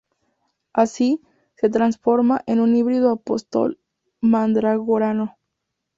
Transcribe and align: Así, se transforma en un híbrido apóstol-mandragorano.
Así, 0.73 1.21
se 1.53 1.69
transforma 1.69 2.41
en 2.47 2.59
un 2.59 2.75
híbrido 2.75 3.11
apóstol-mandragorano. 3.11 5.37